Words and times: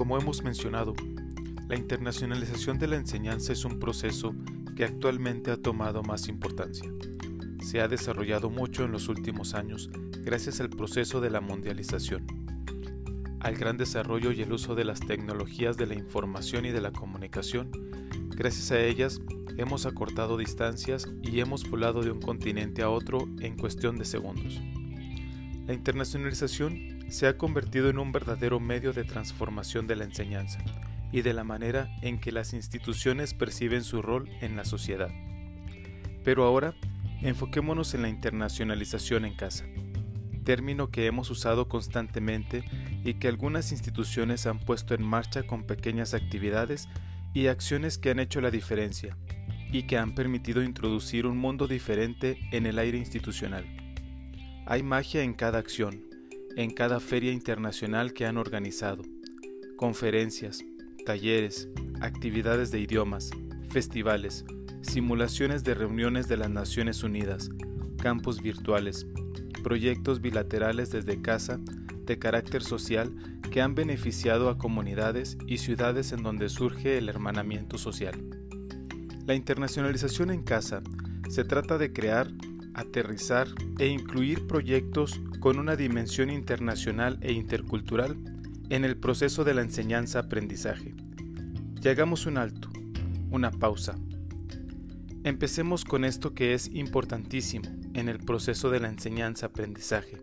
Como 0.00 0.16
hemos 0.16 0.42
mencionado, 0.42 0.94
la 1.68 1.76
internacionalización 1.76 2.78
de 2.78 2.86
la 2.86 2.96
enseñanza 2.96 3.52
es 3.52 3.66
un 3.66 3.78
proceso 3.78 4.34
que 4.74 4.84
actualmente 4.84 5.50
ha 5.50 5.58
tomado 5.58 6.02
más 6.02 6.28
importancia. 6.28 6.90
Se 7.62 7.82
ha 7.82 7.86
desarrollado 7.86 8.48
mucho 8.48 8.86
en 8.86 8.92
los 8.92 9.10
últimos 9.10 9.52
años 9.52 9.90
gracias 10.24 10.58
al 10.62 10.70
proceso 10.70 11.20
de 11.20 11.28
la 11.28 11.42
mundialización, 11.42 12.26
al 13.40 13.56
gran 13.56 13.76
desarrollo 13.76 14.32
y 14.32 14.40
el 14.40 14.54
uso 14.54 14.74
de 14.74 14.86
las 14.86 15.00
tecnologías 15.00 15.76
de 15.76 15.84
la 15.84 15.96
información 15.96 16.64
y 16.64 16.70
de 16.70 16.80
la 16.80 16.92
comunicación. 16.92 17.70
Gracias 18.30 18.70
a 18.70 18.80
ellas 18.80 19.20
hemos 19.58 19.84
acortado 19.84 20.38
distancias 20.38 21.10
y 21.20 21.40
hemos 21.40 21.68
volado 21.68 22.00
de 22.00 22.10
un 22.10 22.22
continente 22.22 22.80
a 22.80 22.88
otro 22.88 23.28
en 23.40 23.54
cuestión 23.58 23.98
de 23.98 24.06
segundos. 24.06 24.62
La 25.70 25.74
internacionalización 25.74 27.04
se 27.10 27.28
ha 27.28 27.38
convertido 27.38 27.90
en 27.90 28.00
un 28.00 28.10
verdadero 28.10 28.58
medio 28.58 28.92
de 28.92 29.04
transformación 29.04 29.86
de 29.86 29.94
la 29.94 30.02
enseñanza 30.02 30.58
y 31.12 31.22
de 31.22 31.32
la 31.32 31.44
manera 31.44 31.88
en 32.02 32.18
que 32.18 32.32
las 32.32 32.54
instituciones 32.54 33.34
perciben 33.34 33.84
su 33.84 34.02
rol 34.02 34.28
en 34.40 34.56
la 34.56 34.64
sociedad. 34.64 35.10
Pero 36.24 36.42
ahora, 36.42 36.74
enfoquémonos 37.22 37.94
en 37.94 38.02
la 38.02 38.08
internacionalización 38.08 39.24
en 39.24 39.36
casa, 39.36 39.64
término 40.42 40.90
que 40.90 41.06
hemos 41.06 41.30
usado 41.30 41.68
constantemente 41.68 42.64
y 43.04 43.14
que 43.14 43.28
algunas 43.28 43.70
instituciones 43.70 44.48
han 44.48 44.58
puesto 44.58 44.94
en 44.94 45.04
marcha 45.04 45.44
con 45.44 45.62
pequeñas 45.62 46.14
actividades 46.14 46.88
y 47.32 47.46
acciones 47.46 47.96
que 47.96 48.10
han 48.10 48.18
hecho 48.18 48.40
la 48.40 48.50
diferencia 48.50 49.16
y 49.70 49.84
que 49.84 49.98
han 49.98 50.16
permitido 50.16 50.64
introducir 50.64 51.26
un 51.26 51.38
mundo 51.38 51.68
diferente 51.68 52.40
en 52.50 52.66
el 52.66 52.76
aire 52.80 52.98
institucional. 52.98 53.89
Hay 54.66 54.82
magia 54.82 55.22
en 55.22 55.34
cada 55.34 55.58
acción, 55.58 56.04
en 56.56 56.70
cada 56.70 57.00
feria 57.00 57.32
internacional 57.32 58.12
que 58.12 58.26
han 58.26 58.36
organizado, 58.36 59.02
conferencias, 59.76 60.64
talleres, 61.04 61.68
actividades 62.00 62.70
de 62.70 62.80
idiomas, 62.80 63.30
festivales, 63.68 64.44
simulaciones 64.82 65.64
de 65.64 65.74
reuniones 65.74 66.28
de 66.28 66.36
las 66.36 66.50
Naciones 66.50 67.02
Unidas, 67.02 67.50
campus 68.00 68.42
virtuales, 68.42 69.06
proyectos 69.62 70.20
bilaterales 70.20 70.90
desde 70.90 71.20
casa 71.20 71.58
de 72.04 72.18
carácter 72.18 72.62
social 72.62 73.14
que 73.50 73.60
han 73.60 73.74
beneficiado 73.74 74.48
a 74.48 74.58
comunidades 74.58 75.36
y 75.46 75.58
ciudades 75.58 76.12
en 76.12 76.22
donde 76.22 76.48
surge 76.48 76.98
el 76.98 77.08
hermanamiento 77.08 77.78
social. 77.78 78.14
La 79.26 79.34
internacionalización 79.34 80.30
en 80.30 80.42
casa 80.42 80.82
se 81.28 81.44
trata 81.44 81.78
de 81.78 81.92
crear, 81.92 82.32
aterrizar 82.74 83.48
e 83.78 83.86
incluir 83.86 84.46
proyectos 84.46 85.20
con 85.40 85.58
una 85.58 85.76
dimensión 85.76 86.30
internacional 86.30 87.18
e 87.20 87.32
intercultural 87.32 88.16
en 88.68 88.84
el 88.84 88.96
proceso 88.96 89.44
de 89.44 89.54
la 89.54 89.62
enseñanza-aprendizaje. 89.62 90.94
Y 91.82 91.88
hagamos 91.88 92.26
un 92.26 92.38
alto, 92.38 92.70
una 93.30 93.50
pausa. 93.50 93.98
Empecemos 95.24 95.84
con 95.84 96.04
esto 96.04 96.34
que 96.34 96.54
es 96.54 96.68
importantísimo 96.68 97.68
en 97.94 98.08
el 98.08 98.18
proceso 98.18 98.70
de 98.70 98.80
la 98.80 98.88
enseñanza-aprendizaje, 98.88 100.18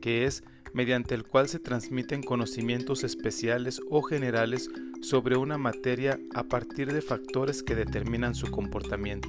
que 0.00 0.26
es 0.26 0.42
mediante 0.74 1.14
el 1.14 1.24
cual 1.24 1.48
se 1.48 1.58
transmiten 1.58 2.22
conocimientos 2.22 3.02
especiales 3.02 3.80
o 3.88 4.02
generales 4.02 4.68
sobre 5.00 5.36
una 5.36 5.56
materia 5.56 6.18
a 6.34 6.44
partir 6.44 6.92
de 6.92 7.00
factores 7.00 7.62
que 7.62 7.74
determinan 7.74 8.34
su 8.34 8.50
comportamiento. 8.50 9.28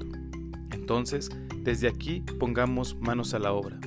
Entonces, 0.72 1.30
desde 1.67 1.89
aquí 1.89 2.23
pongamos 2.39 2.95
manos 3.01 3.33
a 3.33 3.39
la 3.39 3.51
obra. 3.51 3.77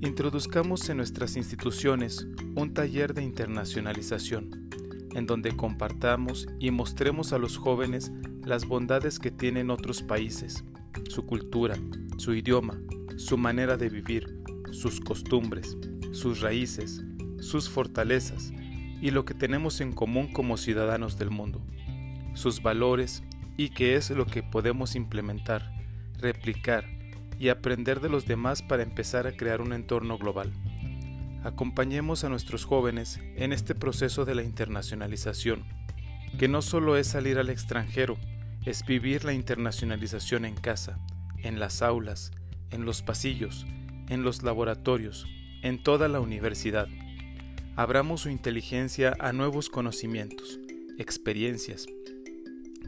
Introduzcamos 0.00 0.88
en 0.88 0.96
nuestras 0.96 1.36
instituciones 1.36 2.26
un 2.54 2.72
taller 2.72 3.12
de 3.12 3.22
internacionalización, 3.22 4.70
en 5.14 5.26
donde 5.26 5.54
compartamos 5.54 6.48
y 6.58 6.70
mostremos 6.70 7.34
a 7.34 7.38
los 7.38 7.58
jóvenes 7.58 8.12
las 8.46 8.64
bondades 8.64 9.18
que 9.18 9.30
tienen 9.30 9.68
otros 9.68 10.02
países, 10.02 10.64
su 11.10 11.26
cultura, 11.26 11.76
su 12.16 12.32
idioma, 12.32 12.80
su 13.18 13.36
manera 13.36 13.76
de 13.76 13.90
vivir, 13.90 14.42
sus 14.70 15.00
costumbres, 15.00 15.76
sus 16.12 16.40
raíces, 16.40 17.04
sus 17.40 17.68
fortalezas 17.68 18.54
y 19.02 19.10
lo 19.10 19.26
que 19.26 19.34
tenemos 19.34 19.82
en 19.82 19.92
común 19.92 20.32
como 20.32 20.56
ciudadanos 20.56 21.18
del 21.18 21.28
mundo, 21.28 21.60
sus 22.32 22.62
valores 22.62 23.22
y 23.58 23.68
qué 23.68 23.96
es 23.96 24.08
lo 24.08 24.24
que 24.24 24.42
podemos 24.42 24.96
implementar, 24.96 25.71
replicar 26.22 26.86
y 27.38 27.48
aprender 27.48 28.00
de 28.00 28.08
los 28.08 28.26
demás 28.26 28.62
para 28.62 28.82
empezar 28.82 29.26
a 29.26 29.36
crear 29.36 29.60
un 29.60 29.72
entorno 29.72 30.16
global. 30.16 30.52
Acompañemos 31.44 32.22
a 32.22 32.28
nuestros 32.28 32.64
jóvenes 32.64 33.20
en 33.36 33.52
este 33.52 33.74
proceso 33.74 34.24
de 34.24 34.36
la 34.36 34.44
internacionalización, 34.44 35.64
que 36.38 36.46
no 36.46 36.62
solo 36.62 36.96
es 36.96 37.08
salir 37.08 37.38
al 37.38 37.50
extranjero, 37.50 38.16
es 38.64 38.86
vivir 38.86 39.24
la 39.24 39.32
internacionalización 39.32 40.44
en 40.44 40.54
casa, 40.54 41.00
en 41.38 41.58
las 41.58 41.82
aulas, 41.82 42.30
en 42.70 42.84
los 42.84 43.02
pasillos, 43.02 43.66
en 44.08 44.22
los 44.22 44.44
laboratorios, 44.44 45.26
en 45.62 45.82
toda 45.82 46.06
la 46.06 46.20
universidad. 46.20 46.86
Abramos 47.74 48.20
su 48.20 48.28
inteligencia 48.28 49.16
a 49.18 49.32
nuevos 49.32 49.68
conocimientos, 49.68 50.60
experiencias, 50.98 51.86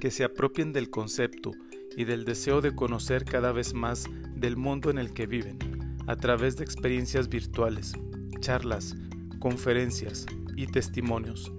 que 0.00 0.12
se 0.12 0.22
apropien 0.22 0.72
del 0.72 0.90
concepto 0.90 1.52
y 1.96 2.04
del 2.04 2.24
deseo 2.24 2.60
de 2.60 2.74
conocer 2.74 3.24
cada 3.24 3.52
vez 3.52 3.74
más 3.74 4.08
del 4.34 4.56
mundo 4.56 4.90
en 4.90 4.98
el 4.98 5.12
que 5.12 5.26
viven, 5.26 5.58
a 6.06 6.16
través 6.16 6.56
de 6.56 6.64
experiencias 6.64 7.28
virtuales, 7.28 7.94
charlas, 8.40 8.96
conferencias 9.38 10.26
y 10.56 10.66
testimonios, 10.66 11.52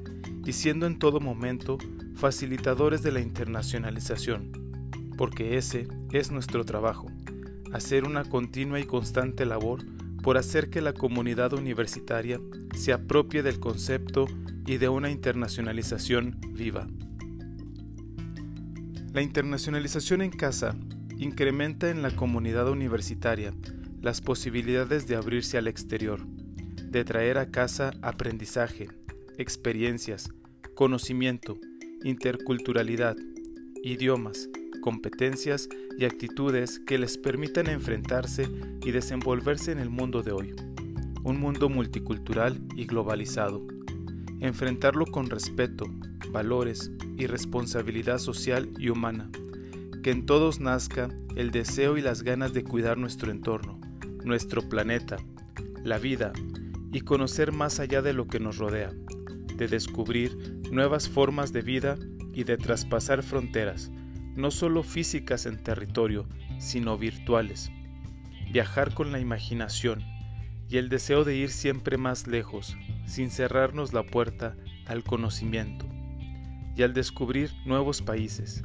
y 0.46 0.54
siendo 0.54 0.86
en 0.86 1.00
todo 1.00 1.20
momento 1.20 1.78
facilitadores 2.16 3.02
de 3.04 3.12
la 3.12 3.20
internacionalización, 3.22 4.52
porque 5.18 5.58
ese 5.58 5.88
es 6.12 6.32
nuestro 6.32 6.64
trabajo, 6.66 7.08
hacer 7.74 8.06
una 8.06 8.24
continua 8.24 8.80
y 8.80 8.86
constante 8.86 9.46
labor 9.46 9.84
por 10.22 10.38
hacer 10.38 10.70
que 10.70 10.82
la 10.82 10.94
comunidad 10.94 11.54
universitaria 11.54 12.40
se 12.76 12.94
apropie 12.94 13.44
del 13.44 13.60
concepto 13.60 14.26
y 14.66 14.78
de 14.78 14.90
una 14.90 15.12
internacionalización 15.12 16.40
viva. 16.52 16.88
La 19.16 19.22
internacionalización 19.22 20.22
en 20.22 20.30
casa 20.30 20.76
incrementa 21.18 21.90
en 21.90 22.02
la 22.02 22.14
comunidad 22.14 22.70
universitaria 22.70 23.54
las 24.02 24.20
posibilidades 24.20 25.08
de 25.08 25.16
abrirse 25.16 25.58
al 25.58 25.70
exterior, 25.70 26.20
de 26.28 27.06
traer 27.06 27.38
a 27.38 27.50
casa 27.50 27.94
aprendizaje, 28.02 28.90
experiencias, 29.38 30.30
conocimiento, 30.74 31.58
interculturalidad, 32.04 33.16
idiomas, 33.86 34.50
competencias 34.82 35.70
y 35.98 36.04
actitudes 36.04 36.80
que 36.80 36.98
les 36.98 37.18
permitan 37.18 37.68
enfrentarse 37.68 38.50
y 38.84 38.92
desenvolverse 38.92 39.72
en 39.72 39.80
el 39.80 39.90
mundo 39.90 40.24
de 40.24 40.34
hoy, 40.34 40.54
un 41.24 41.40
mundo 41.40 41.70
multicultural 41.70 42.62
y 42.76 42.86
globalizado. 42.86 43.66
Enfrentarlo 44.42 45.06
con 45.06 45.30
respeto, 45.30 45.86
valores 46.32 46.92
y 47.18 47.28
responsabilidad 47.28 48.20
social 48.20 48.70
y 48.78 48.90
humana, 48.90 49.30
que 50.04 50.12
en 50.12 50.26
todos 50.26 50.60
nazca 50.60 51.10
el 51.36 51.52
deseo 51.52 51.98
y 51.98 52.02
las 52.02 52.24
ganas 52.24 52.54
de 52.54 52.64
cuidar 52.64 52.98
nuestro 52.98 53.32
entorno, 53.32 53.80
nuestro 54.24 54.68
planeta, 54.68 55.18
la 55.84 55.98
vida 55.98 56.34
y 56.92 57.02
conocer 57.02 57.52
más 57.52 57.80
allá 57.80 58.02
de 58.02 58.14
lo 58.14 58.28
que 58.28 58.40
nos 58.40 58.58
rodea, 58.58 58.92
de 59.56 59.68
descubrir 59.68 60.62
nuevas 60.72 61.10
formas 61.10 61.54
de 61.54 61.62
vida 61.62 61.98
y 62.34 62.44
de 62.44 62.58
traspasar 62.58 63.24
fronteras, 63.24 63.92
no 64.36 64.52
solo 64.52 64.84
físicas 64.84 65.46
en 65.46 65.64
territorio, 65.64 66.28
sino 66.60 66.98
virtuales. 66.98 67.72
Viajar 68.52 68.94
con 68.94 69.12
la 69.12 69.20
imaginación 69.20 70.04
y 70.70 70.78
el 70.78 70.90
deseo 70.90 71.24
de 71.24 71.36
ir 71.36 71.50
siempre 71.50 71.98
más 71.98 72.28
lejos, 72.28 72.76
sin 73.06 73.30
cerrarnos 73.30 73.94
la 73.94 74.04
puerta 74.04 74.56
al 74.88 75.04
conocimiento 75.04 75.95
y 76.76 76.84
al 76.84 76.94
descubrir 76.94 77.52
nuevos 77.66 78.02
países, 78.02 78.64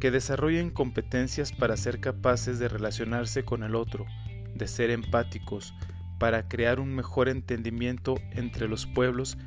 que 0.00 0.10
desarrollen 0.10 0.70
competencias 0.70 1.52
para 1.52 1.76
ser 1.76 2.00
capaces 2.00 2.58
de 2.58 2.68
relacionarse 2.68 3.44
con 3.44 3.62
el 3.62 3.74
otro, 3.74 4.06
de 4.54 4.66
ser 4.66 4.90
empáticos, 4.90 5.74
para 6.18 6.48
crear 6.48 6.80
un 6.80 6.94
mejor 6.94 7.28
entendimiento 7.28 8.16
entre 8.32 8.68
los 8.68 8.86
pueblos 8.86 9.38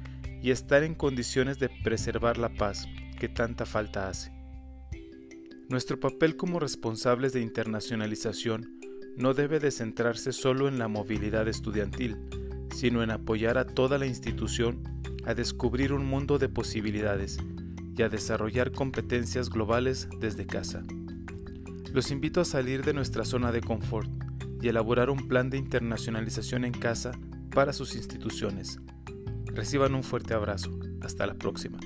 y 0.41 0.51
estar 0.51 0.83
en 0.83 0.95
condiciones 0.95 1.59
de 1.59 1.69
preservar 1.83 2.38
la 2.38 2.49
paz 2.49 2.88
que 3.19 3.27
tanta 3.27 3.65
falta 3.65 4.07
hace. 4.07 4.31
Nuestro 5.69 5.99
papel 5.99 6.35
como 6.35 6.59
responsables 6.59 7.33
de 7.33 7.41
internacionalización 7.41 8.79
no 9.17 9.33
debe 9.33 9.59
de 9.59 9.71
centrarse 9.71 10.31
solo 10.31 10.67
en 10.67 10.79
la 10.79 10.88
movilidad 10.88 11.47
estudiantil, 11.47 12.17
sino 12.73 13.03
en 13.03 13.11
apoyar 13.11 13.57
a 13.57 13.65
toda 13.65 13.97
la 13.97 14.05
institución 14.05 14.83
a 15.25 15.33
descubrir 15.33 15.93
un 15.93 16.05
mundo 16.05 16.39
de 16.39 16.49
posibilidades 16.49 17.38
y 17.95 18.01
a 18.03 18.09
desarrollar 18.09 18.71
competencias 18.71 19.49
globales 19.49 20.07
desde 20.19 20.45
casa. 20.45 20.83
Los 21.93 22.11
invito 22.11 22.41
a 22.41 22.45
salir 22.45 22.83
de 22.83 22.93
nuestra 22.93 23.25
zona 23.25 23.51
de 23.51 23.61
confort 23.61 24.09
y 24.61 24.69
elaborar 24.69 25.09
un 25.09 25.27
plan 25.27 25.49
de 25.49 25.57
internacionalización 25.57 26.63
en 26.65 26.73
casa 26.73 27.11
para 27.53 27.73
sus 27.73 27.95
instituciones. 27.95 28.79
Reciban 29.45 29.95
un 29.95 30.03
fuerte 30.03 30.33
abrazo. 30.33 30.71
Hasta 31.01 31.25
la 31.25 31.33
próxima. 31.33 31.79